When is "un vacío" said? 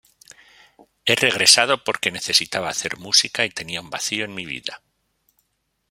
3.81-4.25